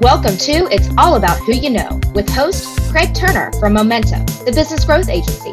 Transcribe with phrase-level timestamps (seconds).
[0.00, 4.52] Welcome to It's All About Who You Know with host Craig Turner from Momentum, the
[4.54, 5.50] business growth agency.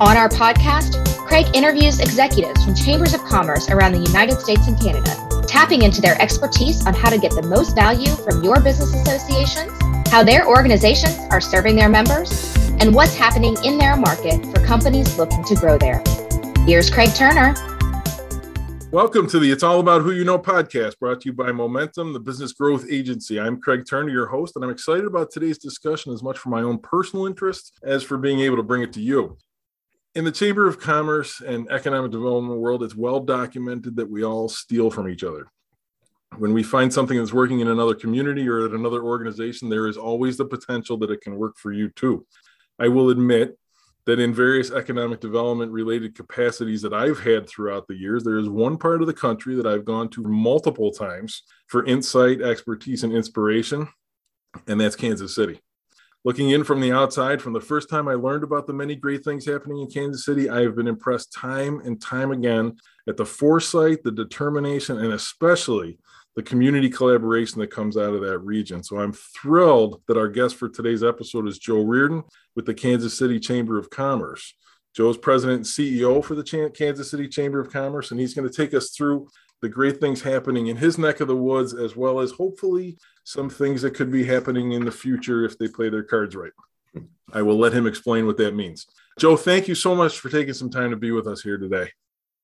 [0.00, 4.76] On our podcast, Craig interviews executives from chambers of commerce around the United States and
[4.80, 5.14] Canada,
[5.46, 9.70] tapping into their expertise on how to get the most value from your business associations,
[10.10, 15.16] how their organizations are serving their members, and what's happening in their market for companies
[15.16, 16.02] looking to grow there.
[16.66, 17.54] Here's Craig Turner.
[18.90, 22.14] Welcome to the It's All About Who You Know podcast, brought to you by Momentum,
[22.14, 23.38] the business growth agency.
[23.38, 26.62] I'm Craig Turner, your host, and I'm excited about today's discussion as much for my
[26.62, 29.36] own personal interest as for being able to bring it to you.
[30.14, 34.48] In the Chamber of Commerce and Economic Development world, it's well documented that we all
[34.48, 35.48] steal from each other.
[36.38, 39.98] When we find something that's working in another community or at another organization, there is
[39.98, 42.24] always the potential that it can work for you too.
[42.78, 43.58] I will admit
[44.08, 48.48] that in various economic development related capacities that I've had throughout the years, there is
[48.48, 53.12] one part of the country that I've gone to multiple times for insight, expertise, and
[53.12, 53.86] inspiration,
[54.66, 55.60] and that's Kansas City.
[56.24, 59.24] Looking in from the outside, from the first time I learned about the many great
[59.24, 62.78] things happening in Kansas City, I have been impressed time and time again
[63.10, 65.98] at the foresight, the determination, and especially
[66.38, 68.80] the community collaboration that comes out of that region.
[68.80, 72.22] So I'm thrilled that our guest for today's episode is Joe Reardon
[72.54, 74.54] with the Kansas City Chamber of Commerce.
[74.94, 78.54] Joe's president and CEO for the Kansas City Chamber of Commerce, and he's going to
[78.54, 79.26] take us through
[79.62, 83.50] the great things happening in his neck of the woods, as well as hopefully some
[83.50, 86.52] things that could be happening in the future if they play their cards right.
[87.32, 88.86] I will let him explain what that means.
[89.18, 91.90] Joe, thank you so much for taking some time to be with us here today.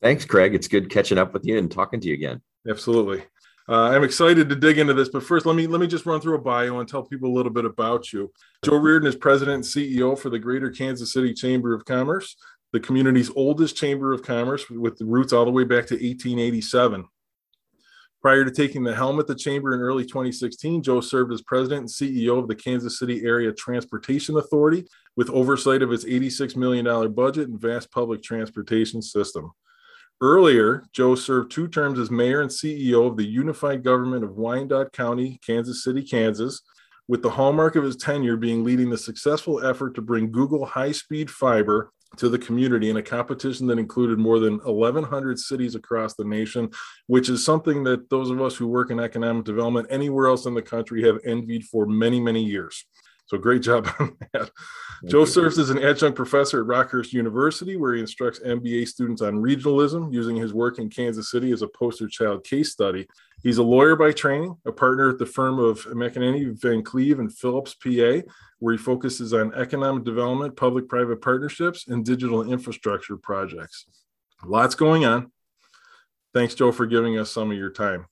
[0.03, 0.53] Thanks, Craig.
[0.53, 2.43] It's good catching up with you and talking to you again.
[2.69, 3.23] Absolutely.
[3.67, 6.21] Uh, I'm excited to dig into this, but first, let me let me just run
[6.21, 8.31] through a bio and tell people a little bit about you.
[8.63, 12.37] Joe Reardon is president and CEO for the Greater Kansas City Chamber of Commerce,
[12.75, 17.07] the community's oldest chamber of commerce, with roots all the way back to 1887.
[18.21, 21.81] Prior to taking the helm at the chamber in early 2016, Joe served as president
[21.81, 27.13] and CEO of the Kansas City Area Transportation Authority, with oversight of its $86 million
[27.13, 29.53] budget and vast public transportation system.
[30.21, 34.93] Earlier, Joe served two terms as mayor and CEO of the Unified Government of Wyandotte
[34.93, 36.63] County, Kansas City, Kansas,
[37.09, 40.93] with the hallmark of his tenure being leading the successful effort to bring Google high
[40.93, 46.15] speed fiber to the community in a competition that included more than 1,100 cities across
[46.15, 46.71] the nation,
[47.09, 50.55] which is something that those of us who work in economic development anywhere else in
[50.55, 52.87] the country have envied for many, many years.
[53.27, 54.51] So great job on that.
[55.01, 55.27] Thank Joe you.
[55.27, 60.13] serves as an adjunct professor at Rockhurst University, where he instructs MBA students on regionalism,
[60.13, 63.07] using his work in Kansas City as a poster child case study.
[63.43, 67.35] He's a lawyer by training, a partner at the firm of McAnany, Van Cleave, and
[67.35, 68.21] Phillips, PA,
[68.59, 73.87] where he focuses on economic development, public-private partnerships, and digital infrastructure projects.
[74.45, 75.31] Lots going on.
[76.35, 78.07] Thanks, Joe, for giving us some of your time.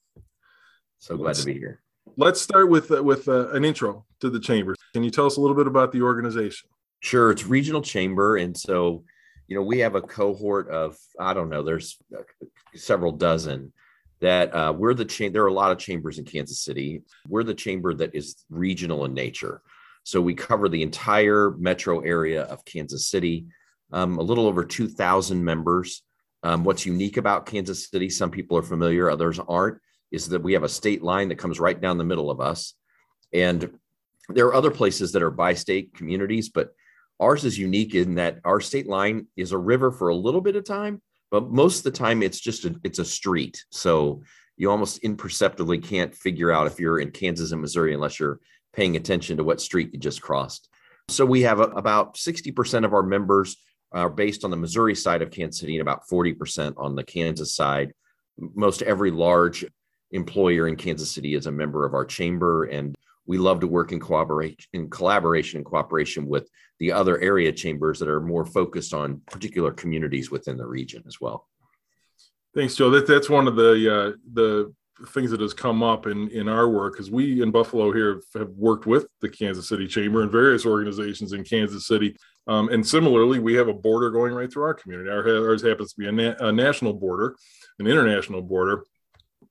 [1.01, 1.82] So glad to be here.
[2.17, 4.75] Let's start with uh, with uh, an intro to the chamber.
[4.93, 6.69] Can you tell us a little bit about the organization?
[7.01, 9.05] Sure, it's regional chamber, and so
[9.49, 12.23] you know we have a cohort of I don't know, there's uh,
[12.75, 13.73] several dozen
[14.21, 15.33] that uh, we're the chain.
[15.33, 17.03] There are a lot of chambers in Kansas City.
[17.29, 19.63] We're the chamber that is regional in nature,
[20.05, 23.47] so we cover the entire metro area of Kansas City.
[23.93, 26.03] Um, a little over two thousand members.
[26.43, 28.11] Um, what's unique about Kansas City?
[28.11, 29.79] Some people are familiar, others aren't
[30.13, 32.75] is that we have a state line that comes right down the middle of us.
[33.33, 33.79] And
[34.29, 36.75] there are other places that are by state communities, but
[37.19, 40.57] ours is unique in that our state line is a river for a little bit
[40.57, 41.01] of time,
[41.31, 43.65] but most of the time it's just a, it's a street.
[43.71, 44.23] So
[44.57, 48.39] you almost imperceptibly can't figure out if you're in Kansas and Missouri unless you're
[48.73, 50.69] paying attention to what street you just crossed.
[51.09, 53.57] So we have a, about 60% of our members
[53.93, 57.55] are based on the Missouri side of Kansas City and about 40% on the Kansas
[57.55, 57.93] side.
[58.39, 59.65] Most every large
[60.13, 62.95] employer in Kansas City is a member of our chamber, and
[63.27, 67.99] we love to work in cooperation, in collaboration and cooperation with the other area chambers
[67.99, 71.49] that are more focused on particular communities within the region as well.
[72.55, 72.91] Thanks, Joe.
[72.91, 74.75] That, that's one of the uh, the
[75.09, 78.51] things that has come up in in our work because we in Buffalo here have
[78.51, 82.17] worked with the Kansas City Chamber and various organizations in Kansas City.
[82.47, 85.09] Um, and similarly, we have a border going right through our community.
[85.09, 87.37] Our, ours happens to be a, na- a national border,
[87.79, 88.85] an international border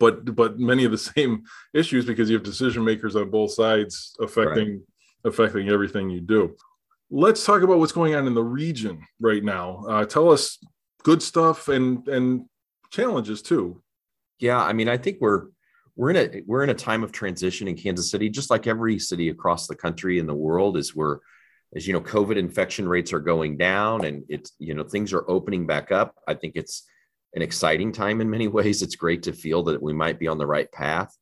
[0.02, 1.44] but but many of the same
[1.74, 5.32] issues because you have decision makers on both sides affecting right.
[5.32, 6.56] affecting everything you do.
[7.10, 9.86] Let's talk about what's going on in the region right now.
[9.88, 10.58] Uh, tell us
[11.04, 12.46] good stuff and and
[12.90, 13.82] challenges too.
[14.40, 15.46] Yeah, I mean, I think we're
[15.96, 18.98] we're in a we're in a time of transition in Kansas City, just like every
[18.98, 20.78] city across the country and the world.
[20.78, 21.20] Is we're
[21.76, 25.30] as you know, COVID infection rates are going down, and it's you know things are
[25.30, 26.16] opening back up.
[26.28, 26.86] I think it's
[27.34, 28.82] an exciting time in many ways.
[28.82, 31.16] It's great to feel that we might be on the right path.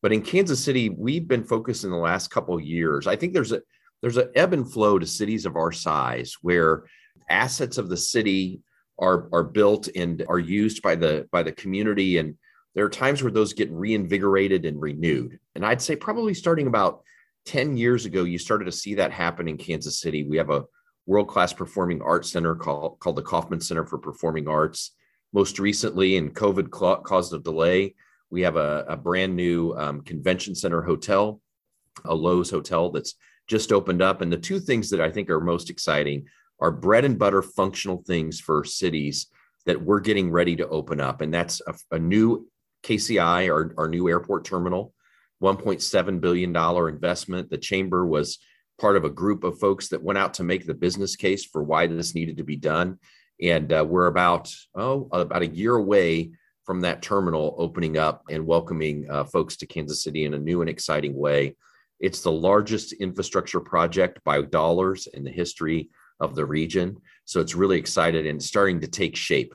[0.00, 3.06] But in Kansas City, we've been focused in the last couple years.
[3.06, 3.62] I think there's a
[4.00, 6.84] there's an ebb and flow to cities of our size where
[7.30, 8.60] assets of the city
[8.98, 12.36] are are built and are used by the by the community and
[12.74, 17.02] there are times where those get reinvigorated and renewed and i'd say probably starting about
[17.46, 20.64] 10 years ago you started to see that happen in kansas city we have a
[21.06, 24.92] world-class performing arts center called, called the Kauffman center for performing arts
[25.32, 27.94] most recently and covid caused a delay
[28.30, 31.40] we have a, a brand new um, convention center hotel
[32.06, 33.14] a Loews hotel that's
[33.48, 36.24] just opened up and the two things that i think are most exciting
[36.62, 39.26] are bread and butter functional things for cities
[39.66, 41.20] that we're getting ready to open up.
[41.20, 42.48] And that's a, a new
[42.84, 44.94] KCI, our, our new airport terminal,
[45.42, 46.56] $1.7 billion
[46.88, 47.50] investment.
[47.50, 48.38] The chamber was
[48.80, 51.62] part of a group of folks that went out to make the business case for
[51.62, 52.98] why this needed to be done.
[53.42, 56.30] And uh, we're about, oh, about a year away
[56.64, 60.60] from that terminal opening up and welcoming uh, folks to Kansas City in a new
[60.60, 61.56] and exciting way.
[61.98, 65.90] It's the largest infrastructure project by dollars in the history
[66.20, 66.96] of the region.
[67.24, 69.54] So it's really excited and starting to take shape.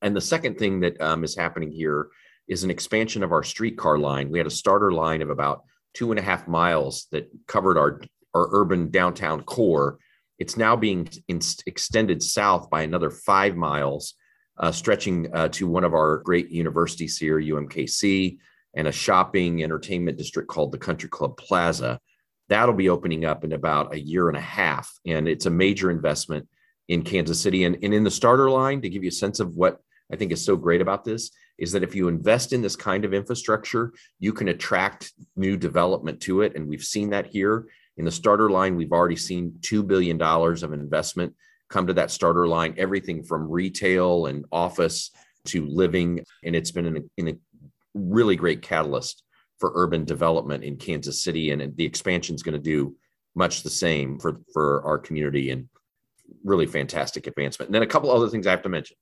[0.00, 2.08] And the second thing that um, is happening here
[2.46, 4.30] is an expansion of our streetcar line.
[4.30, 8.00] We had a starter line of about two and a half miles that covered our,
[8.32, 9.98] our urban downtown core.
[10.38, 14.14] It's now being in, extended south by another five miles,
[14.58, 18.38] uh, stretching uh, to one of our great universities here, UMKC,
[18.74, 22.00] and a shopping entertainment district called the Country Club Plaza.
[22.48, 24.90] That'll be opening up in about a year and a half.
[25.06, 26.48] And it's a major investment
[26.88, 27.64] in Kansas City.
[27.64, 29.78] And, and in the starter line, to give you a sense of what
[30.12, 33.04] I think is so great about this, is that if you invest in this kind
[33.04, 36.54] of infrastructure, you can attract new development to it.
[36.54, 37.66] And we've seen that here.
[37.98, 41.34] In the starter line, we've already seen $2 billion of investment
[41.68, 45.10] come to that starter line, everything from retail and office
[45.46, 46.24] to living.
[46.44, 47.34] And it's been an, an, a
[47.94, 49.22] really great catalyst
[49.58, 52.96] for urban development in Kansas City, and the expansion is going to do
[53.34, 55.68] much the same for for our community and
[56.44, 57.68] really fantastic advancement.
[57.68, 58.96] And then a couple other things I have to mention.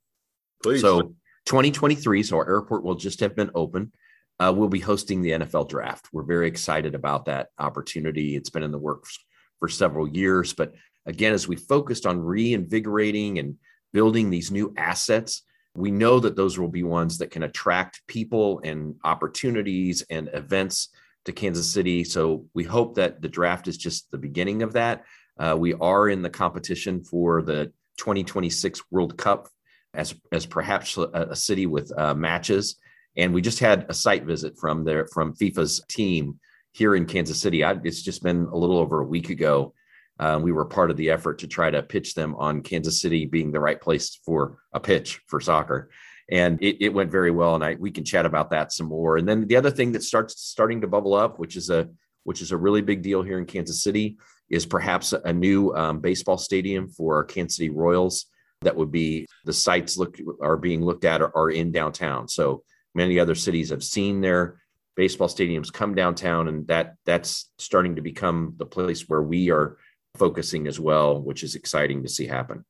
[0.63, 0.81] Please.
[0.81, 1.15] So
[1.45, 3.93] 2023, so our airport will just have been open.
[4.39, 6.09] Uh, we'll be hosting the NFL draft.
[6.13, 8.37] We're very excited about that opportunity.
[8.37, 9.19] It's been in the works
[9.59, 10.75] for several years, but
[11.07, 13.57] again, as we focused on reinvigorating and
[13.93, 15.43] building these new assets,
[15.75, 20.89] we know that those will be ones that can attract people and opportunities and events
[21.27, 22.05] to Kansas City.
[22.05, 25.05] So we hope that the draft is just the beginning of that.
[25.39, 29.49] Uh, we are in the competition for the 2026 World Cup
[29.93, 32.77] as, as perhaps a, a city with uh, matches.
[33.17, 36.39] And we just had a site visit from there from FIFA's team
[36.73, 37.65] here in Kansas City.
[37.65, 39.73] I, it's just been a little over a week ago.
[40.19, 43.27] Um, we were part of the effort to try to pitch them on Kansas City
[43.27, 45.91] being the right place for a pitch for soccer.
[46.31, 47.55] And it, it went very well.
[47.55, 49.17] And I, we can chat about that some more.
[49.17, 51.89] And then the other thing that starts starting to bubble up, which is a,
[52.25, 54.17] which is a really big deal here in Kansas City
[54.51, 58.27] is perhaps a new um, baseball stadium for our Kansas City Royals.
[58.63, 62.27] That would be the sites look are being looked at are, are in downtown.
[62.27, 62.63] So
[62.97, 64.61] many other cities have seen their
[64.97, 69.77] baseball stadiums come downtown, and that that's starting to become the place where we are
[70.17, 72.65] focusing as well, which is exciting to see happen.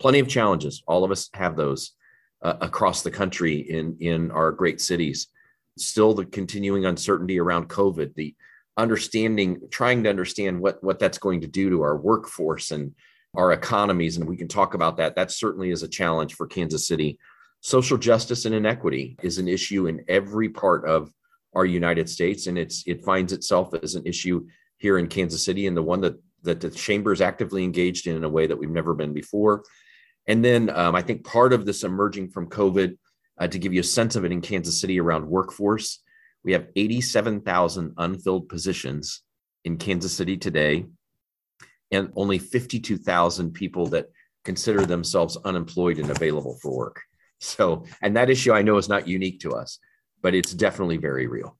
[0.00, 0.82] Plenty of challenges.
[0.86, 1.92] All of us have those
[2.42, 5.28] uh, across the country in, in our great cities.
[5.78, 8.34] Still, the continuing uncertainty around COVID, the
[8.76, 12.94] understanding, trying to understand what, what that's going to do to our workforce and
[13.36, 14.16] our economies.
[14.16, 15.14] And we can talk about that.
[15.14, 17.18] That certainly is a challenge for Kansas City.
[17.60, 21.12] Social justice and inequity is an issue in every part of
[21.54, 24.46] our United States, and it's it finds itself as an issue
[24.78, 28.16] here in Kansas City, and the one that that the chamber is actively engaged in
[28.16, 29.64] in a way that we've never been before.
[30.26, 32.96] And then um, I think part of this emerging from COVID,
[33.38, 36.02] uh, to give you a sense of it in Kansas City around workforce,
[36.44, 39.22] we have 87,000 unfilled positions
[39.64, 40.86] in Kansas City today,
[41.90, 44.06] and only 52,000 people that
[44.44, 47.02] consider themselves unemployed and available for work.
[47.40, 49.78] So, and that issue I know is not unique to us,
[50.22, 51.56] but it's definitely very real.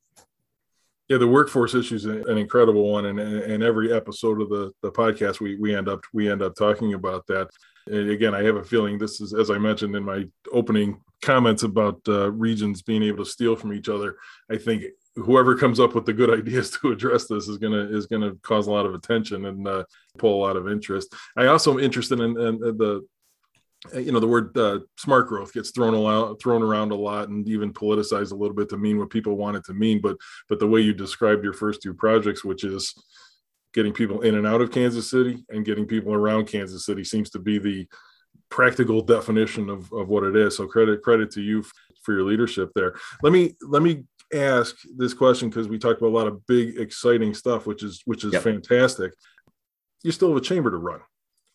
[1.08, 4.92] Yeah, the workforce issue is an incredible one, and, and every episode of the, the
[4.92, 7.50] podcast, we we end up we end up talking about that.
[7.88, 11.64] And again, I have a feeling this is, as I mentioned in my opening comments
[11.64, 14.16] about uh, regions being able to steal from each other.
[14.50, 14.84] I think
[15.16, 18.68] whoever comes up with the good ideas to address this is gonna is gonna cause
[18.68, 19.84] a lot of attention and uh,
[20.16, 21.12] pull a lot of interest.
[21.36, 23.00] I also am interested in, in the uh,
[23.94, 27.48] you know the word uh, smart growth gets thrown around thrown around a lot and
[27.48, 30.16] even politicized a little bit to mean what people want it to mean but
[30.48, 32.94] but the way you described your first two projects which is
[33.72, 37.30] getting people in and out of Kansas City and getting people around Kansas City seems
[37.30, 37.86] to be the
[38.50, 41.64] practical definition of, of what it is so credit credit to you
[42.02, 46.10] for your leadership there let me let me ask this question because we talked about
[46.10, 48.42] a lot of big, exciting stuff, which is which is yep.
[48.42, 49.12] fantastic.
[50.02, 51.00] You still have a chamber to run.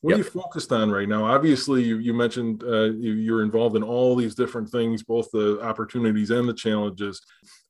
[0.01, 0.19] What yep.
[0.19, 1.25] are you focused on right now?
[1.25, 5.59] Obviously, you, you mentioned uh, you, are involved in all these different things, both the
[5.61, 7.21] opportunities and the challenges,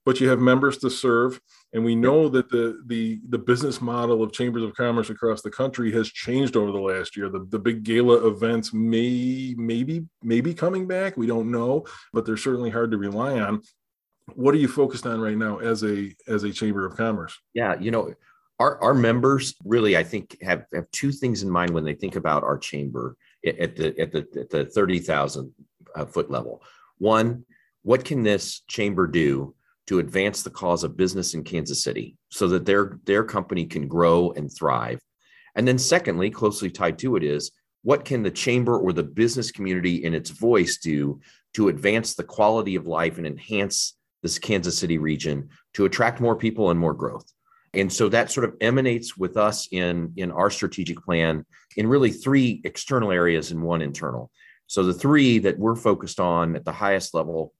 [0.05, 1.39] but you have members to serve.
[1.74, 5.50] And we know that the, the, the business model of chambers of commerce across the
[5.50, 7.29] country has changed over the last year.
[7.29, 11.17] The, the big gala events may, maybe, maybe coming back.
[11.17, 13.62] We don't know, but they're certainly hard to rely on.
[14.34, 17.38] What are you focused on right now as a, as a chamber of commerce?
[17.53, 18.13] Yeah, you know,
[18.59, 22.15] our, our members really, I think, have, have two things in mind when they think
[22.15, 25.51] about our chamber at the at the at the thirty thousand
[25.95, 26.63] uh, foot level.
[26.97, 27.45] One,
[27.83, 29.53] what can this chamber do
[29.88, 33.88] to advance the cause of business in Kansas City so that their their company can
[33.88, 35.00] grow and thrive?
[35.55, 37.51] And then, secondly, closely tied to it is
[37.83, 41.19] what can the chamber or the business community in its voice do
[41.53, 46.35] to advance the quality of life and enhance this Kansas City region to attract more
[46.35, 47.31] people and more growth?
[47.75, 51.46] And so that sort of emanates with us in in our strategic plan
[51.77, 54.32] in really three external areas and one internal.
[54.67, 57.53] So the three that we're focused on at the highest level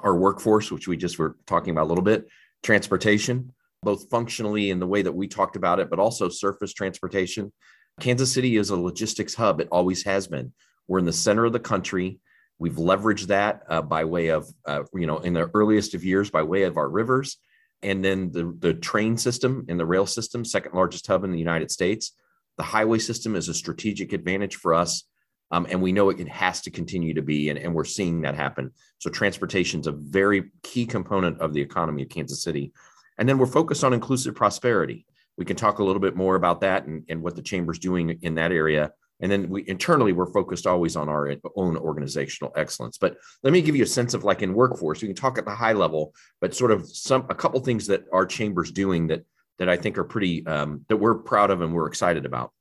[0.00, 2.28] are workforce which we just were talking about a little bit
[2.62, 7.52] transportation both functionally in the way that we talked about it but also surface transportation.
[8.00, 9.60] Kansas city is a logistics hub.
[9.60, 10.52] It always has been.
[10.86, 12.20] We're in the center of the country.
[12.58, 16.30] We've leveraged that uh, by way of uh, you know in the earliest of years
[16.30, 17.38] by way of our rivers
[17.82, 21.38] and then the, the train system and the rail system, second largest hub in the
[21.38, 22.12] United States.
[22.56, 25.04] The highway system is a strategic advantage for us.
[25.50, 28.34] Um, and we know it has to continue to be, and, and we're seeing that
[28.34, 28.72] happen.
[28.98, 32.72] So, transportation is a very key component of the economy of Kansas City.
[33.16, 35.06] And then we're focused on inclusive prosperity.
[35.38, 38.18] We can talk a little bit more about that and, and what the chamber's doing
[38.22, 42.98] in that area and then we internally we're focused always on our own organizational excellence.
[42.98, 45.44] But let me give you a sense of like in workforce we can talk at
[45.44, 49.24] the high level but sort of some a couple things that our chambers doing that
[49.58, 52.52] that i think are pretty um, that we're proud of and we're excited about.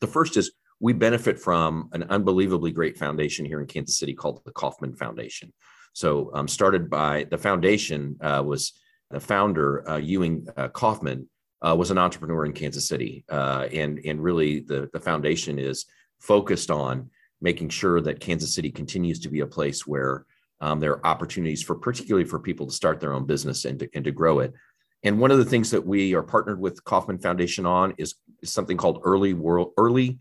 [0.00, 4.42] The first is we benefit from an unbelievably great foundation here in kansas city called
[4.44, 5.52] the kauffman foundation.
[5.94, 8.72] So um, started by the foundation uh, was
[9.10, 11.28] the founder uh, ewing uh, kauffman
[11.62, 15.86] uh, was an entrepreneur in Kansas City, uh, and and really the the foundation is
[16.20, 17.10] focused on
[17.40, 20.24] making sure that Kansas City continues to be a place where
[20.60, 23.88] um, there are opportunities for particularly for people to start their own business and to,
[23.94, 24.54] and to grow it.
[25.02, 28.52] And one of the things that we are partnered with Kauffman Foundation on is, is
[28.52, 30.18] something called early world early,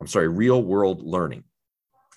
[0.00, 1.44] I'm sorry, real world learning.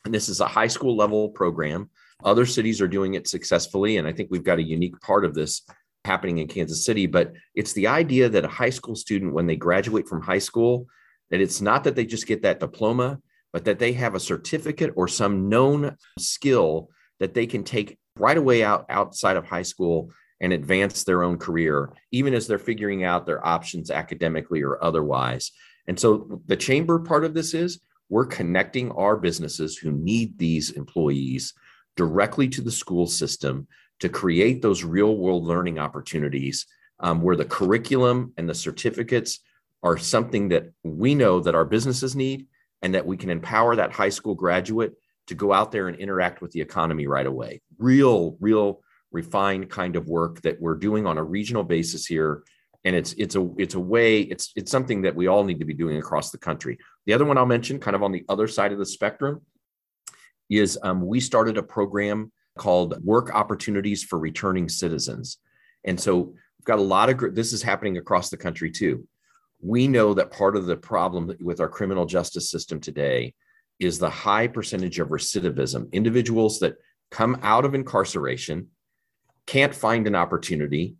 [0.06, 1.90] And this is a high school level program.
[2.24, 5.34] Other cities are doing it successfully, and I think we've got a unique part of
[5.34, 5.62] this
[6.08, 9.58] happening in Kansas City, but it's the idea that a high school student, when they
[9.58, 10.88] graduate from high school,
[11.30, 13.20] that it's not that they just get that diploma,
[13.54, 18.38] but that they have a certificate or some known skill that they can take right
[18.38, 23.04] away out outside of high school and advance their own career, even as they're figuring
[23.04, 25.52] out their options academically or otherwise.
[25.88, 30.72] And so the chamber part of this is we're connecting our businesses who need these
[30.72, 31.54] employees
[31.96, 33.68] directly to the school system
[34.00, 36.66] to create those real world learning opportunities
[37.00, 39.40] um, where the curriculum and the certificates
[39.84, 42.48] are something that we know that our businesses need
[42.82, 44.94] and that we can empower that high school graduate
[45.28, 47.62] to go out there and interact with the economy right away.
[47.78, 52.44] Real real refined kind of work that we're doing on a regional basis here.
[52.84, 55.66] And it's it's a it's a way it's it's something that we all need to
[55.66, 56.78] be doing across the country.
[57.06, 59.42] The other one i'll mention kind of on the other side of the spectrum
[60.50, 65.38] is um, we started a program called Work Opportunities for Returning Citizens.
[65.84, 69.08] And so we've got a lot of this is happening across the country too.
[69.62, 73.34] We know that part of the problem with our criminal justice system today
[73.80, 76.76] is the high percentage of recidivism, individuals that
[77.12, 78.68] come out of incarceration,
[79.46, 80.96] can't find an opportunity,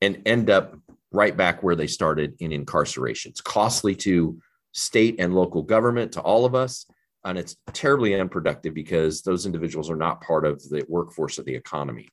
[0.00, 0.76] and end up
[1.12, 3.30] right back where they started in incarceration.
[3.30, 4.38] It's costly to
[4.72, 6.86] state and local government, to all of us
[7.24, 11.54] and it's terribly unproductive because those individuals are not part of the workforce of the
[11.54, 12.08] economy.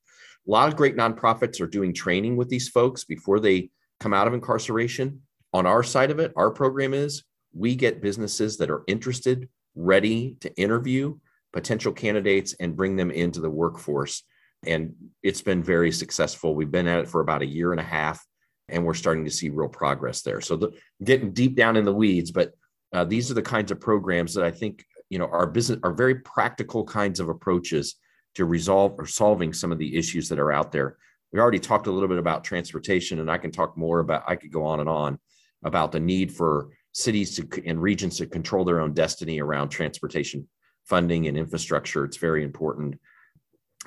[0.48, 4.28] A lot of great nonprofits are doing training with these folks before they come out
[4.28, 5.22] of incarceration.
[5.54, 10.38] On our side of it, our program is we get businesses that are interested, ready
[10.40, 11.18] to interview
[11.54, 14.24] potential candidates and bring them into the workforce.
[14.66, 16.56] And it's been very successful.
[16.56, 18.26] We've been at it for about a year and a half,
[18.70, 20.40] and we're starting to see real progress there.
[20.40, 20.72] So, the,
[21.04, 22.54] getting deep down in the weeds, but
[22.94, 25.94] uh, these are the kinds of programs that I think you know our business are
[25.94, 27.96] very practical kinds of approaches
[28.36, 30.98] to resolve or solving some of the issues that are out there
[31.32, 34.36] we already talked a little bit about transportation and i can talk more about i
[34.36, 35.20] could go on and on
[35.64, 40.48] about the need for cities to, and regions to control their own destiny around transportation
[40.86, 42.96] funding and infrastructure it's very important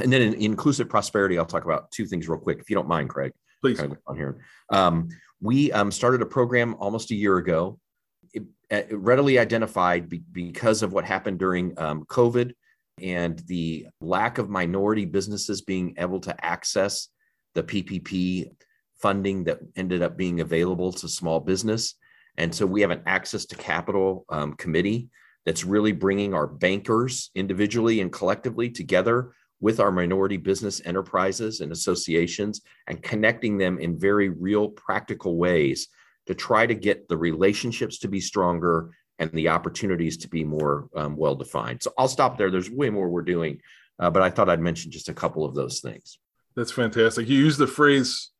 [0.00, 2.88] and then in inclusive prosperity, I'll talk about two things real quick, if you don't
[2.88, 3.32] mind, Craig.
[3.60, 3.78] Please.
[3.78, 4.44] Kind of on here.
[4.70, 5.08] Um,
[5.40, 7.78] we um, started a program almost a year ago,
[8.90, 12.52] readily identified be, because of what happened during um, COVID
[13.02, 17.08] and the lack of minority businesses being able to access
[17.54, 18.50] the PPP
[18.96, 21.94] funding that ended up being available to small business.
[22.36, 25.08] And so we have an access to capital um, committee
[25.44, 31.72] that's really bringing our bankers individually and collectively together with our minority business enterprises and
[31.72, 35.88] associations and connecting them in very real practical ways
[36.26, 40.88] to try to get the relationships to be stronger and the opportunities to be more
[40.96, 41.82] um, well defined.
[41.82, 42.50] So I'll stop there.
[42.50, 43.60] There's way more we're doing,
[43.98, 46.18] uh, but I thought I'd mention just a couple of those things.
[46.56, 47.28] That's fantastic.
[47.28, 48.30] You use the phrase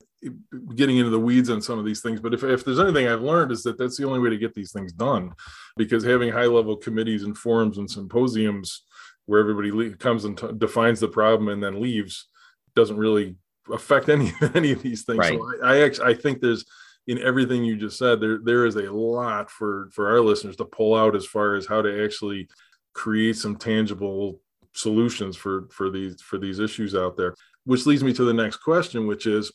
[0.74, 3.20] getting into the weeds on some of these things, but if, if there's anything I've
[3.20, 5.32] learned is that that's the only way to get these things done
[5.76, 8.84] because having high level committees and forums and symposiums
[9.26, 12.28] where everybody le- comes and t- defines the problem and then leaves
[12.74, 13.36] doesn't really
[13.70, 15.18] affect any any of these things.
[15.18, 15.38] Right.
[15.38, 16.64] So I, I actually I think there's
[17.06, 20.64] in everything you just said there there is a lot for for our listeners to
[20.64, 22.48] pull out as far as how to actually
[22.94, 24.40] create some tangible
[24.72, 27.34] solutions for for these for these issues out there.
[27.64, 29.52] Which leads me to the next question which is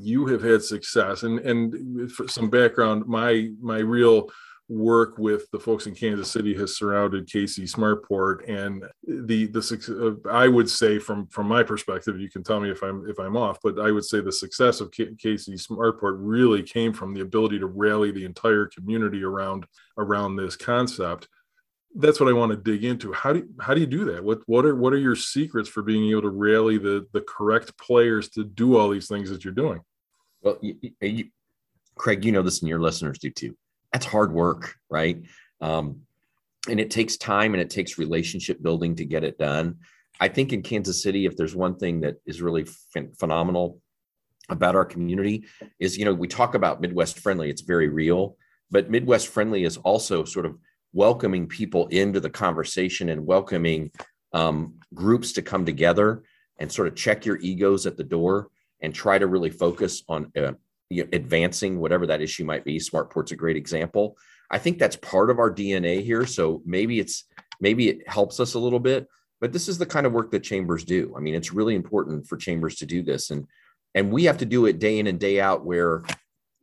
[0.00, 4.30] you have had success and and some background my my real
[4.68, 8.48] work with the folks in Kansas City has surrounded KC Smartport.
[8.48, 12.70] And the the uh, I would say from from my perspective you can tell me
[12.70, 16.16] if I'm if I'm off but I would say the success of K- KC Smartport
[16.18, 19.66] really came from the ability to rally the entire community around
[19.98, 21.28] around this concept.
[21.94, 23.12] That's what I want to dig into.
[23.12, 24.24] How do how do you do that?
[24.24, 27.78] What what are what are your secrets for being able to rally the the correct
[27.78, 29.80] players to do all these things that you're doing?
[30.42, 31.26] Well you, you,
[31.94, 33.56] Craig you know this and your listeners do too
[33.96, 35.22] that's hard work, right?
[35.62, 36.02] Um,
[36.68, 39.76] and it takes time and it takes relationship building to get it done.
[40.20, 43.80] I think in Kansas City, if there's one thing that is really ph- phenomenal
[44.50, 45.44] about our community,
[45.78, 47.48] is you know we talk about Midwest friendly.
[47.48, 48.36] It's very real,
[48.70, 50.58] but Midwest friendly is also sort of
[50.92, 53.90] welcoming people into the conversation and welcoming
[54.34, 56.22] um, groups to come together
[56.58, 58.48] and sort of check your egos at the door
[58.82, 60.52] and try to really focus on uh,
[60.90, 62.78] you know, advancing whatever that issue might be.
[62.78, 64.16] Smartport's a great example.
[64.50, 66.26] I think that's part of our DNA here.
[66.26, 67.24] So maybe it's
[67.60, 69.08] maybe it helps us a little bit,
[69.40, 71.14] but this is the kind of work that chambers do.
[71.16, 73.46] I mean, it's really important for chambers to do this, and
[73.94, 75.64] and we have to do it day in and day out.
[75.64, 76.02] Where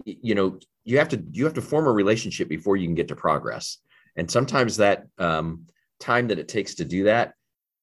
[0.06, 3.10] you know you have to you have to form a relationship before you can get
[3.10, 3.80] to progress,
[4.16, 5.66] and sometimes that um,
[6.00, 7.34] time that it takes to do that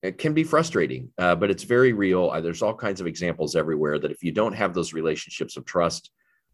[0.03, 2.31] it can be frustrating, uh, but it's very real.
[2.31, 5.65] Uh, there's all kinds of examples everywhere that if you don't have those relationships of
[5.67, 6.11] trust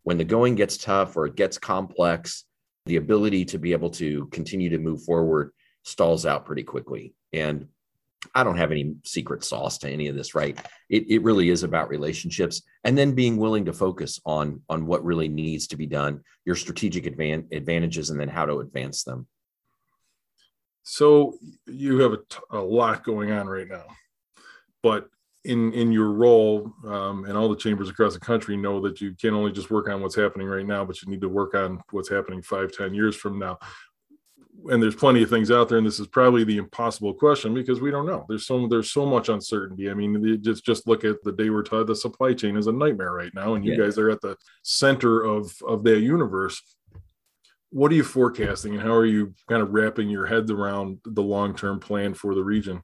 [0.07, 2.45] when the going gets tough or it gets complex,
[2.85, 5.51] the ability to be able to continue to move forward
[5.83, 7.13] stalls out pretty quickly.
[7.33, 7.67] And
[8.33, 10.57] I don't have any secret sauce to any of this, right?
[10.89, 15.05] It, it really is about relationships and then being willing to focus on, on what
[15.05, 19.27] really needs to be done, your strategic advan- advantages, and then how to advance them.
[20.85, 23.87] So you have a, t- a lot going on right now,
[24.85, 25.09] but
[25.47, 29.15] in in your role um, and all the chambers across the country know that you
[29.15, 31.81] can't only just work on what's happening right now but you need to work on
[31.91, 33.59] what's happening five ten years from now.
[34.69, 37.81] And there's plenty of things out there and this is probably the impossible question because
[37.81, 38.25] we don't know.
[38.29, 39.91] There's so there's so much uncertainty.
[39.91, 42.73] I mean just just look at the day we're taught the supply chain is a
[42.73, 43.85] nightmare right now and you yeah.
[43.85, 46.61] guys are at the center of of that universe.
[47.71, 51.23] What are you forecasting and how are you kind of wrapping your heads around the
[51.23, 52.83] long-term plan for the region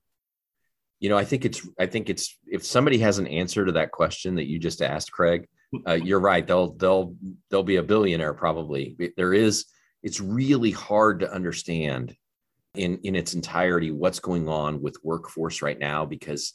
[1.03, 3.91] you know, I think it's I think it's if somebody has an answer to that
[3.91, 5.49] question that you just asked, Craig,
[5.85, 6.47] uh, you're right.
[6.47, 7.17] They'll they'll
[7.51, 8.97] they'll be a billionaire probably.
[9.17, 9.67] There is
[10.05, 12.17] it's really hard to understand
[12.77, 16.55] in in its entirety what's going on with workforce right now because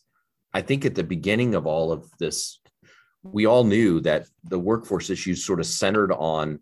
[0.53, 2.61] I think at the beginning of all of this,
[3.23, 6.59] we all knew that the workforce issues sort of centered on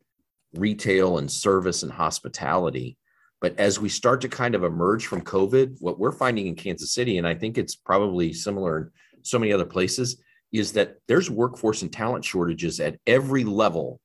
[0.56, 2.98] retail and service and hospitality.
[3.45, 6.93] But as we start to kind of emerge from COVID, what we're finding in Kansas
[6.93, 10.19] City, and I think it's probably similar in so many other places,
[10.51, 13.99] is that there's workforce and talent shortages at every level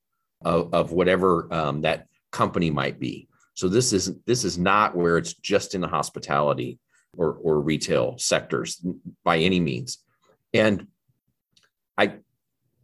[0.44, 3.28] of, of whatever um, that company might be.
[3.54, 6.78] So this is this is not where it's just in the hospitality
[7.16, 8.84] or, or retail sectors
[9.24, 10.04] by any means.
[10.52, 10.86] And
[11.96, 12.16] I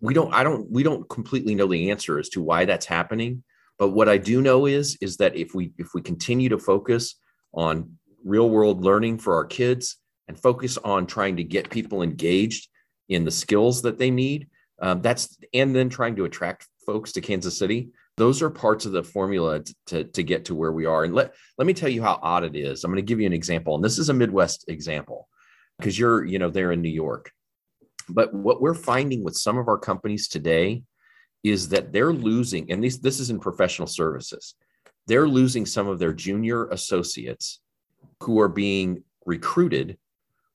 [0.00, 3.42] we don't I don't we don't completely know the answer as to why that's happening.
[3.78, 7.16] But what I do know is is that if we if we continue to focus
[7.52, 9.96] on real world learning for our kids
[10.28, 12.68] and focus on trying to get people engaged
[13.08, 14.48] in the skills that they need,
[14.80, 17.90] um, that's and then trying to attract folks to Kansas City.
[18.16, 21.04] Those are parts of the formula to, to, to get to where we are.
[21.04, 22.82] And let, let me tell you how odd it is.
[22.82, 23.74] I'm going to give you an example.
[23.74, 25.28] And this is a Midwest example.
[25.78, 27.30] because you're, you know, there in New York.
[28.08, 30.82] But what we're finding with some of our companies today
[31.42, 34.54] is that they're losing, and this, this is in professional services,
[35.06, 37.60] they're losing some of their junior associates
[38.22, 39.98] who are being recruited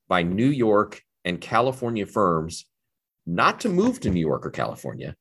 [0.07, 2.65] by New York and California firms
[3.25, 5.15] not to move to New York or California,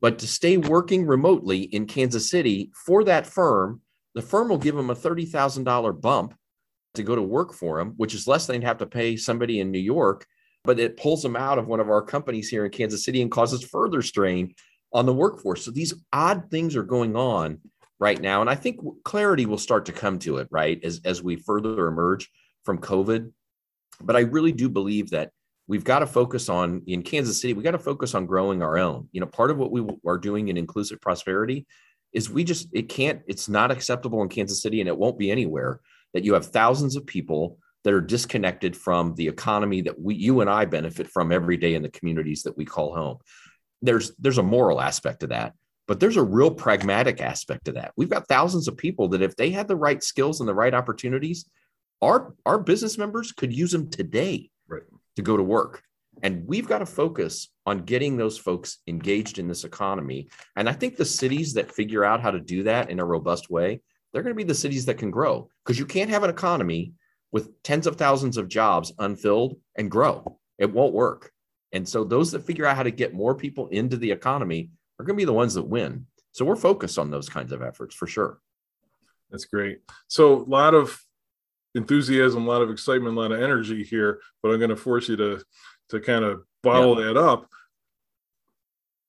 [0.00, 3.82] but to stay working remotely in Kansas City for that firm.
[4.14, 6.34] The firm will give them a $30,000 bump
[6.94, 9.60] to go to work for them, which is less than they'd have to pay somebody
[9.60, 10.26] in New York,
[10.64, 13.30] but it pulls them out of one of our companies here in Kansas City and
[13.30, 14.54] causes further strain
[14.92, 15.64] on the workforce.
[15.64, 17.60] So these odd things are going on
[17.98, 18.40] right now.
[18.40, 21.86] And I think clarity will start to come to it, right, as, as we further
[21.86, 22.28] emerge
[22.64, 23.30] from COVID.
[24.00, 25.30] But I really do believe that
[25.68, 28.78] we've got to focus on in Kansas City, we got to focus on growing our
[28.78, 29.08] own.
[29.12, 31.66] You know, part of what we are doing in inclusive prosperity
[32.12, 35.30] is we just, it can't, it's not acceptable in Kansas City and it won't be
[35.30, 35.80] anywhere
[36.12, 40.40] that you have thousands of people that are disconnected from the economy that we, you
[40.40, 43.18] and I benefit from every day in the communities that we call home.
[43.82, 45.54] There's, there's a moral aspect to that,
[45.88, 47.92] but there's a real pragmatic aspect to that.
[47.96, 50.74] We've got thousands of people that if they had the right skills and the right
[50.74, 51.46] opportunities,
[52.02, 54.82] our, our business members could use them today right.
[55.16, 55.82] to go to work.
[56.22, 60.28] And we've got to focus on getting those folks engaged in this economy.
[60.56, 63.50] And I think the cities that figure out how to do that in a robust
[63.50, 63.80] way,
[64.12, 66.92] they're going to be the cities that can grow because you can't have an economy
[67.32, 70.38] with tens of thousands of jobs unfilled and grow.
[70.58, 71.32] It won't work.
[71.72, 75.04] And so those that figure out how to get more people into the economy are
[75.04, 76.06] going to be the ones that win.
[76.32, 78.40] So we're focused on those kinds of efforts for sure.
[79.30, 79.78] That's great.
[80.08, 81.00] So a lot of
[81.74, 85.08] enthusiasm, a lot of excitement, a lot of energy here, but I'm going to force
[85.08, 85.42] you to
[85.90, 87.06] to kind of bottle yeah.
[87.06, 87.48] that up.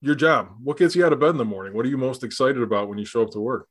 [0.01, 1.73] Your job, what gets you out of bed in the morning?
[1.73, 3.67] What are you most excited about when you show up to work?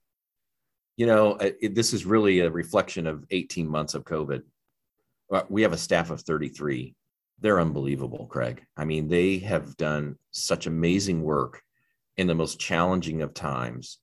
[0.97, 4.43] You know, it, this is really a reflection of 18 months of COVID.
[5.33, 6.95] Uh, we have a staff of 33.
[7.41, 8.65] They're unbelievable, Craig.
[8.77, 11.63] I mean, they have done such amazing work
[12.17, 13.99] in the most challenging of times.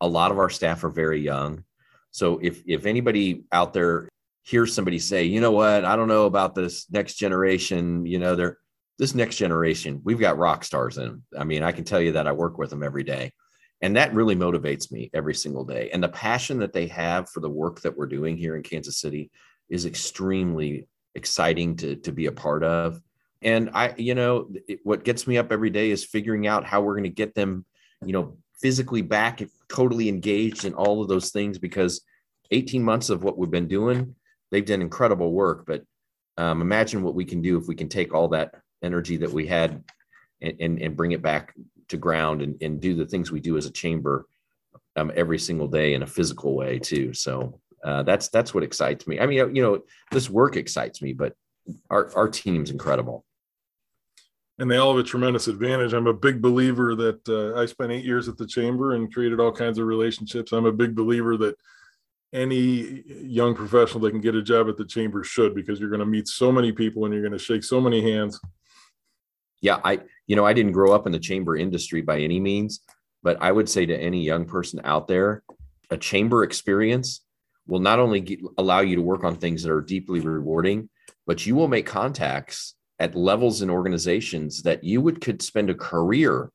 [0.00, 1.64] A lot of our staff are very young.
[2.10, 4.08] So if if anybody out there
[4.42, 8.36] hears somebody say, you know what, I don't know about this next generation, you know,
[8.36, 8.58] they're
[8.98, 11.22] this next generation, we've got rock stars in.
[11.36, 13.32] I mean, I can tell you that I work with them every day.
[13.80, 15.90] And that really motivates me every single day.
[15.92, 18.98] And the passion that they have for the work that we're doing here in Kansas
[18.98, 19.30] City
[19.68, 23.00] is extremely exciting to, to be a part of.
[23.42, 26.80] And I, you know, it, what gets me up every day is figuring out how
[26.80, 27.64] we're going to get them,
[28.04, 32.00] you know, physically back, totally engaged in all of those things because
[32.50, 34.14] 18 months of what we've been doing
[34.54, 35.64] they've done incredible work.
[35.66, 35.82] But
[36.38, 39.48] um, imagine what we can do if we can take all that energy that we
[39.48, 39.82] had
[40.40, 41.54] and, and, and bring it back
[41.88, 44.26] to ground and, and do the things we do as a chamber
[44.94, 47.12] um, every single day in a physical way too.
[47.12, 49.20] So uh, that's that's what excites me.
[49.20, 51.34] I mean, you know, this work excites me, but
[51.90, 53.24] our our team's incredible.
[54.58, 55.92] And they all have a tremendous advantage.
[55.92, 59.40] I'm a big believer that uh, I spent eight years at the chamber and created
[59.40, 60.52] all kinds of relationships.
[60.52, 61.56] I'm a big believer that
[62.34, 66.00] any young professional that can get a job at the chamber should because you're going
[66.00, 68.40] to meet so many people and you're going to shake so many hands
[69.60, 72.80] yeah i you know i didn't grow up in the chamber industry by any means
[73.22, 75.44] but i would say to any young person out there
[75.90, 77.20] a chamber experience
[77.66, 80.88] will not only get, allow you to work on things that are deeply rewarding
[81.26, 85.74] but you will make contacts at levels in organizations that you would could spend a
[85.74, 86.50] career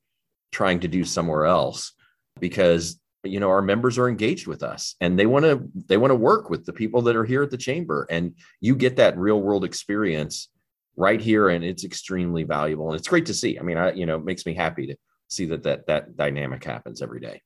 [0.51, 1.93] trying to do somewhere else
[2.39, 6.11] because you know our members are engaged with us and they want to they want
[6.11, 8.07] to work with the people that are here at the chamber.
[8.09, 10.49] And you get that real world experience
[10.95, 12.89] right here and it's extremely valuable.
[12.89, 13.59] And it's great to see.
[13.59, 14.95] I mean i you know it makes me happy to
[15.27, 17.41] see that that that dynamic happens every day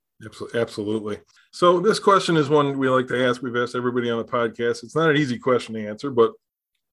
[0.54, 1.20] absolutely.
[1.52, 4.84] So this question is one we like to ask we've asked everybody on the podcast.
[4.84, 6.34] It's not an easy question to answer but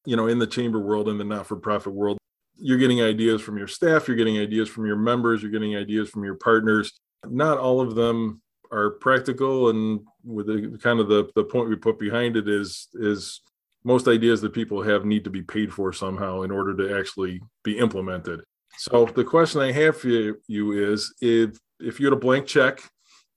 [0.07, 2.19] you know in the chamber world and the not-for-profit world
[2.57, 6.09] you're getting ideas from your staff you're getting ideas from your members you're getting ideas
[6.09, 6.99] from your partners.
[7.27, 8.41] Not all of them
[8.73, 12.89] are practical and with the kind of the, the point we put behind it is
[12.95, 13.41] is
[13.85, 17.41] most ideas that people have need to be paid for somehow in order to actually
[17.65, 18.41] be implemented.
[18.77, 22.81] So the question i have for you is if if you had a blank check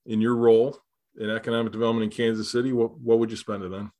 [0.06, 0.78] in your role
[1.18, 3.90] in economic development in kansas city what, what would you spend it on?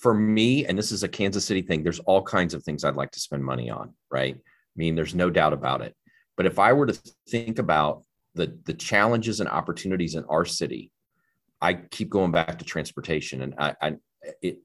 [0.00, 2.96] For me and this is a kansas city thing there's all kinds of things i'd
[2.96, 4.36] like to spend money on right?
[4.36, 5.94] I mean there's no doubt about it.
[6.36, 8.02] But if i were to think about
[8.34, 10.90] the the challenges and opportunities in our city
[11.60, 13.42] i keep going back to transportation.
[13.42, 13.96] And i, I
[14.42, 14.58] it,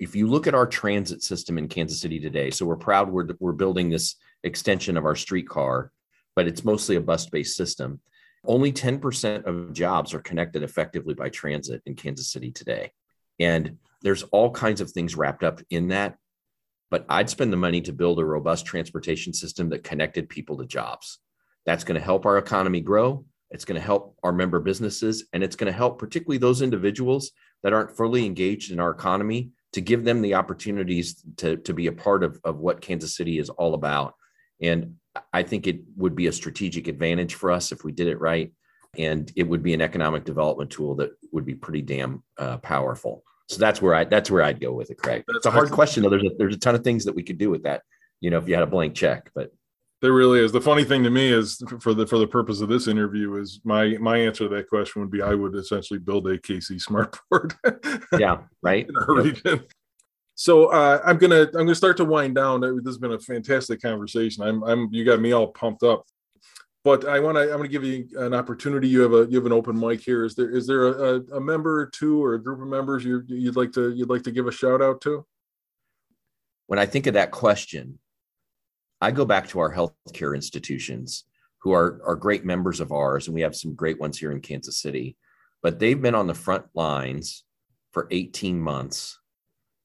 [0.00, 3.28] if you look at our transit system in kansas city today so we're proud we're,
[3.38, 5.92] we're building this extension of our streetcar
[6.36, 8.00] but it's mostly a bus based system
[8.46, 12.90] only 10% of jobs are connected effectively by transit in kansas city today
[13.40, 16.16] and there's all kinds of things wrapped up in that
[16.94, 20.64] but I'd spend the money to build a robust transportation system that connected people to
[20.64, 21.18] jobs.
[21.66, 23.24] That's going to help our economy grow.
[23.50, 27.32] It's going to help our member businesses, and it's going to help particularly those individuals
[27.64, 31.88] that aren't fully engaged in our economy to give them the opportunities to, to be
[31.88, 34.14] a part of, of what Kansas City is all about.
[34.60, 34.94] And
[35.32, 38.52] I think it would be a strategic advantage for us if we did it right.
[38.96, 43.24] And it would be an economic development tool that would be pretty damn uh, powerful.
[43.48, 45.24] So that's where I that's where I'd go with it, Craig.
[45.26, 46.10] That's it's a hard question though.
[46.10, 47.82] There's a, there's a ton of things that we could do with that.
[48.20, 49.52] You know, if you had a blank check, but
[50.00, 50.52] there really is.
[50.52, 53.60] The funny thing to me is for the for the purpose of this interview is
[53.64, 57.54] my my answer to that question would be I would essentially build a KC Smartport.
[58.18, 58.88] yeah, right.
[59.44, 59.68] Yep.
[60.34, 62.60] So uh, I'm gonna I'm gonna start to wind down.
[62.60, 64.42] This has been a fantastic conversation.
[64.42, 66.04] I'm I'm you got me all pumped up
[66.84, 67.52] but I want to.
[67.52, 68.86] I'm to give you an opportunity.
[68.86, 70.24] You have a you have an open mic here.
[70.24, 73.22] Is there is there a, a member or two or a group of members you
[73.26, 75.26] you'd like to you'd like to give a shout out to?
[76.66, 77.98] When I think of that question,
[79.00, 81.24] I go back to our healthcare institutions
[81.62, 84.40] who are are great members of ours, and we have some great ones here in
[84.40, 85.16] Kansas City.
[85.62, 87.44] But they've been on the front lines
[87.92, 89.18] for 18 months,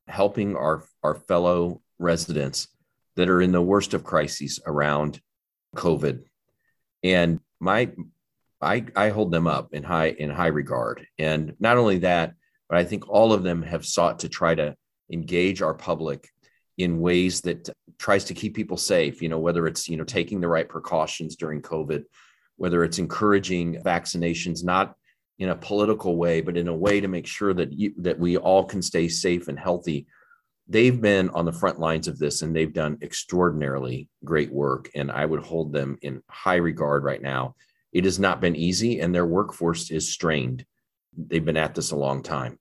[0.09, 2.67] helping our our fellow residents
[3.15, 5.21] that are in the worst of crises around
[5.75, 6.23] COVID
[7.03, 7.91] and my
[8.61, 11.05] I I hold them up in high in high regard.
[11.17, 12.33] And not only that,
[12.67, 14.75] but I think all of them have sought to try to
[15.11, 16.29] engage our public
[16.77, 20.39] in ways that tries to keep people safe, you know, whether it's, you know, taking
[20.39, 22.03] the right precautions during COVID,
[22.55, 24.95] whether it's encouraging vaccinations not
[25.39, 28.37] in a political way, but in a way to make sure that you, that we
[28.37, 30.05] all can stay safe and healthy
[30.69, 34.89] they've been on the front lines of this and they've done extraordinarily great work.
[34.95, 37.55] And I would hold them in high regard right now.
[37.91, 40.63] It has not been easy, and their workforce is strained.
[41.17, 42.59] They've been at this a long time.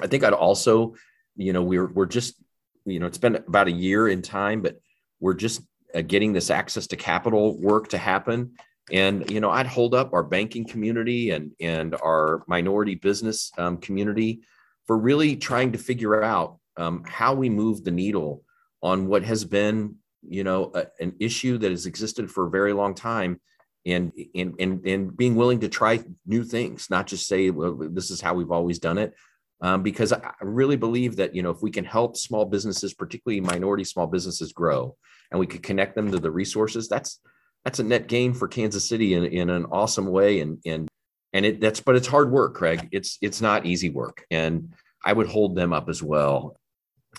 [0.00, 0.94] I think I'd also,
[1.36, 2.42] you know, we're we're just,
[2.86, 4.80] you know, it's been about a year in time, but
[5.20, 5.60] we're just
[5.94, 8.54] uh, getting this access to capital work to happen.
[8.92, 13.78] And you know, I'd hold up our banking community and and our minority business um,
[13.78, 14.42] community
[14.86, 18.42] for really trying to figure out um, how we move the needle
[18.82, 22.74] on what has been, you know, a, an issue that has existed for a very
[22.74, 23.40] long time,
[23.86, 28.10] and and and and being willing to try new things, not just say, well, this
[28.10, 29.14] is how we've always done it.
[29.62, 33.40] Um, because I really believe that you know if we can help small businesses, particularly
[33.40, 34.94] minority small businesses, grow,
[35.30, 37.20] and we could connect them to the resources, that's
[37.64, 40.40] that's a net gain for Kansas City in, in an awesome way.
[40.40, 40.88] And and
[41.32, 42.88] and it that's but it's hard work, Craig.
[42.92, 44.72] It's it's not easy work, and
[45.04, 46.56] I would hold them up as well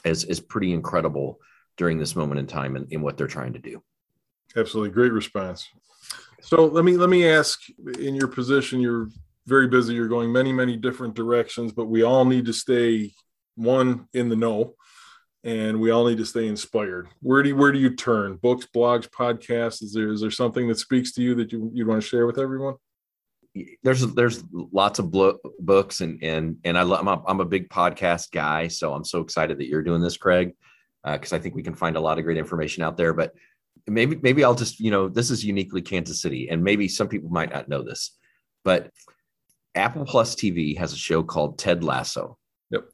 [0.03, 1.39] as is pretty incredible
[1.77, 3.81] during this moment in time and in, in what they're trying to do.
[4.55, 5.67] Absolutely, great response.
[6.41, 7.61] So let me let me ask:
[7.99, 9.09] in your position, you're
[9.47, 9.93] very busy.
[9.93, 13.13] You're going many many different directions, but we all need to stay
[13.55, 14.75] one in the know,
[15.45, 17.07] and we all need to stay inspired.
[17.21, 18.35] Where do you, where do you turn?
[18.37, 19.81] Books, blogs, podcasts.
[19.81, 22.25] Is there is there something that speaks to you that you you want to share
[22.25, 22.75] with everyone?
[23.83, 25.13] there's there's lots of
[25.59, 29.05] books and and and I love, I'm a, I'm a big podcast guy, so I'm
[29.05, 30.53] so excited that you're doing this, Craig,
[31.05, 33.13] because uh, I think we can find a lot of great information out there.
[33.13, 33.33] But
[33.87, 37.29] maybe maybe I'll just you know this is uniquely Kansas City, and maybe some people
[37.29, 38.17] might not know this,
[38.63, 38.91] but
[39.73, 42.37] Apple Plus TV has a show called Ted Lasso.
[42.71, 42.85] Yep.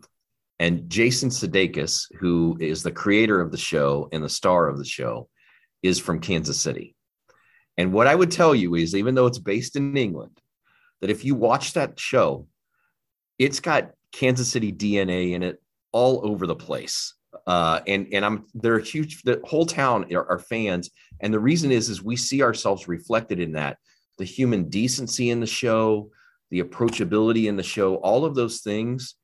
[0.62, 4.86] And Jason Sudeikis, who is the creator of the show and the star of the
[4.86, 5.28] show,
[5.82, 6.96] is from Kansas City.
[7.78, 10.40] And what I would tell you is, even though it's based in England,
[11.00, 12.48] that if you watch that show,
[13.40, 15.60] it's got Kansas City DNA in it
[15.92, 17.16] all over the place.
[17.48, 21.40] Uh, and and I'm they're a huge the whole town are, are fans, and the
[21.40, 23.78] reason is is we see ourselves reflected in that
[24.20, 26.12] the human decency in the show,
[26.52, 29.16] the approachability in the show, all of those things,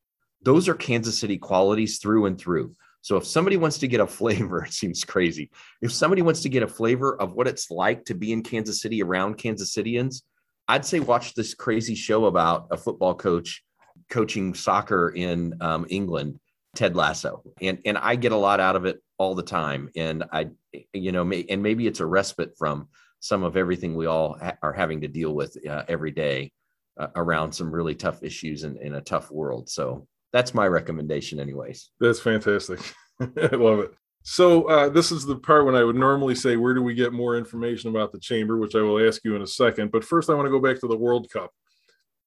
[0.47, 2.73] those are Kansas City qualities through and through.
[3.01, 5.51] So if somebody wants to get a flavor, it seems crazy.
[5.81, 8.81] If somebody wants to get a flavor of what it's like to be in Kansas
[8.81, 10.23] City around Kansas Citians,
[10.69, 13.61] I'd say watch this crazy show about a football coach
[14.09, 16.39] coaching soccer in um, England,
[16.75, 19.89] Ted Lasso, and and I get a lot out of it all the time.
[19.97, 20.47] And I,
[20.93, 22.87] you know, may, and maybe it's a respite from
[23.19, 26.53] some of everything we all ha- are having to deal with uh, every day
[26.97, 29.69] uh, around some really tough issues in, in a tough world.
[29.69, 31.89] So that's my recommendation, anyways.
[31.99, 32.79] That's fantastic.
[33.21, 33.93] I love it.
[34.23, 37.13] So uh, this is the part when I would normally say, where do we get
[37.13, 39.91] more information about the chamber, which I will ask you in a second.
[39.91, 41.51] But first, I want to go back to the World Cup.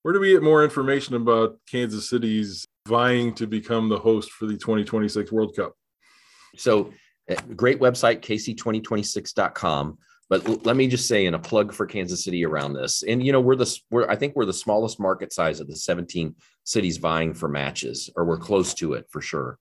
[0.02, 4.46] Where do we get more information about Kansas City's vying to become the host for
[4.46, 5.74] the 2026 World Cup?
[6.56, 6.90] So,
[7.30, 9.98] uh, great website, kc2026.com.
[10.30, 13.22] But l- let me just say, in a plug for Kansas City around this, and
[13.24, 16.34] you know, we're the we're I think we're the smallest market size of the 17
[16.64, 19.58] cities vying for matches, or we're close to it for sure.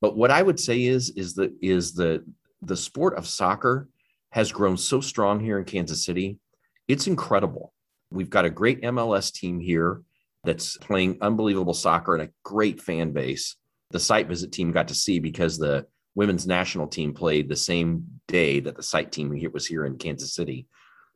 [0.00, 2.24] But what I would say is is that is the
[2.62, 3.88] the sport of soccer
[4.30, 6.38] has grown so strong here in Kansas City.
[6.88, 7.72] It's incredible.
[8.10, 10.02] We've got a great MLS team here
[10.44, 13.56] that's playing unbelievable soccer and a great fan base.
[13.90, 18.04] The site visit team got to see because the women's national team played the same
[18.26, 20.66] day that the site team was here in Kansas City.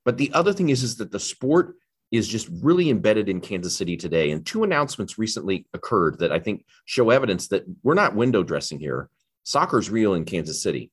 [0.05, 1.75] But the other thing is, is that the sport
[2.13, 4.31] is just really embedded in Kansas City today.
[4.31, 8.79] And two announcements recently occurred that I think show evidence that we're not window dressing
[8.79, 9.09] here.
[9.43, 10.91] Soccer's real in Kansas City.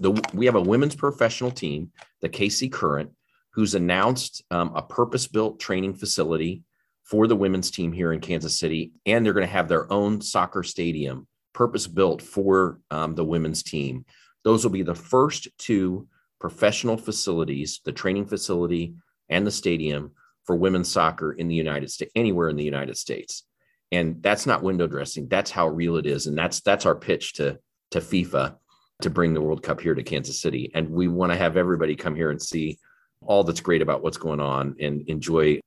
[0.00, 3.10] The, we have a women's professional team, the KC Current,
[3.52, 6.62] who's announced um, a purpose built training facility
[7.04, 8.92] for the women's team here in Kansas City.
[9.06, 11.26] And they're going to have their own soccer stadium,
[11.58, 14.04] purpose built for um, the women's team.
[14.44, 16.06] Those will be the first two
[16.38, 18.94] professional facilities, the training facility
[19.28, 20.12] and the stadium
[20.44, 23.42] for women's soccer in the United States, anywhere in the United States.
[23.90, 25.26] And that's not window dressing.
[25.26, 26.28] That's how real it is.
[26.28, 27.58] And that's that's our pitch to
[27.90, 28.54] to FIFA
[29.02, 30.70] to bring the World Cup here to Kansas City.
[30.76, 32.78] And we want to have everybody come here and see
[33.20, 35.58] all that's great about what's going on and enjoy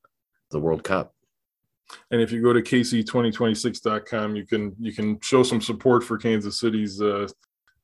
[0.51, 1.13] the World Cup.
[2.12, 6.60] And if you go to kc2026.com, you can you can show some support for Kansas
[6.60, 7.27] City's uh,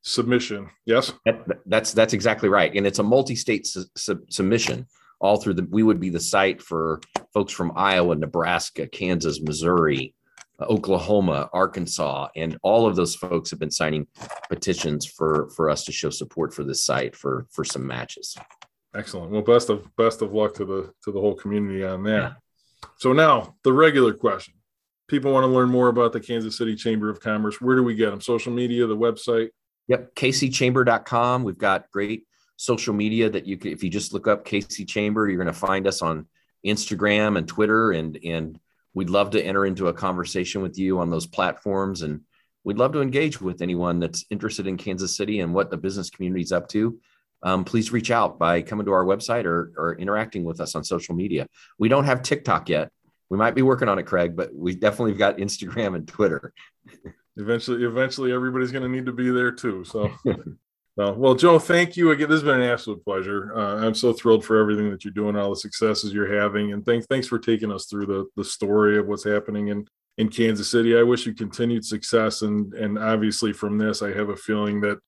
[0.02, 0.70] submission.
[0.86, 4.88] Yes, that, that's that's exactly right, and it's a multi-state su- su- submission.
[5.20, 7.02] All through the, we would be the site for
[7.34, 10.13] folks from Iowa, Nebraska, Kansas, Missouri,
[10.62, 14.08] Oklahoma, Arkansas, and all of those folks have been signing
[14.50, 18.38] petitions for for us to show support for this site for for some matches.
[18.96, 19.32] Excellent.
[19.32, 22.38] Well, best of best of luck to the to the whole community on that.
[22.98, 24.56] So now the regular question.
[25.08, 27.62] People want to learn more about the Kansas City Chamber of Commerce.
[27.62, 28.20] Where do we get them?
[28.20, 29.50] Social media, the website?
[29.88, 31.44] Yep, kcchamber.com.
[31.44, 32.24] We've got great
[32.58, 35.54] social media that you can if you just look up KC Chamber, you're going to
[35.54, 36.28] find us on
[36.66, 38.60] Instagram and Twitter and and
[38.94, 42.22] we'd love to enter into a conversation with you on those platforms and
[42.63, 46.10] we'd love to engage with anyone that's interested in Kansas City and what the business
[46.10, 47.00] community is up to
[47.43, 50.84] um, please reach out by coming to our website or, or interacting with us on
[50.84, 51.47] social media.
[51.78, 52.91] We don't have TikTok yet.
[53.30, 56.54] We might be working on it, Craig, but we definitely got Instagram and Twitter.
[57.36, 59.84] eventually, eventually, everybody's going to need to be there too.
[59.84, 60.12] So,
[60.95, 62.30] well, well, Joe, thank you again.
[62.30, 63.54] This has been an absolute pleasure.
[63.56, 66.86] Uh, I'm so thrilled for everything that you're doing, all the successes you're having, and
[66.86, 70.71] thanks thanks for taking us through the the story of what's happening in in Kansas
[70.71, 70.97] City.
[70.97, 75.00] I wish you continued success, and and obviously from this, I have a feeling that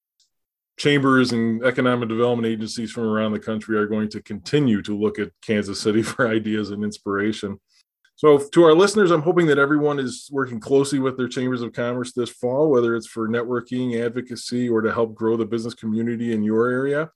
[0.80, 5.20] chambers and economic development agencies from around the country are going to continue to look
[5.20, 7.60] at Kansas City for ideas and inspiration.
[8.16, 11.72] So, to our listeners, I'm hoping that everyone is working closely with their chambers of
[11.72, 16.34] commerce this fall, whether it's for networking, advocacy, or to help grow the business community
[16.34, 17.12] in your area,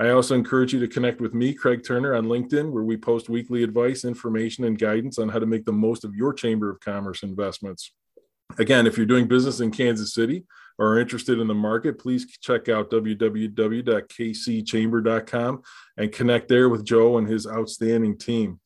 [0.00, 3.28] I also encourage you to connect with me, Craig Turner, on LinkedIn, where we post
[3.28, 6.80] weekly advice, information, and guidance on how to make the most of your Chamber of
[6.80, 7.92] Commerce investments.
[8.58, 10.46] Again, if you're doing business in Kansas City,
[10.78, 15.62] are interested in the market, please check out www.kcchamber.com
[15.96, 18.58] and connect there with Joe and his outstanding team.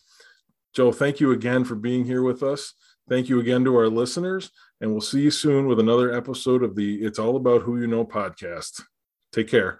[0.74, 2.74] Joe, thank you again for being here with us.
[3.08, 6.76] Thank you again to our listeners, and we'll see you soon with another episode of
[6.76, 8.82] the It's All About Who You Know podcast.
[9.32, 9.76] Take care.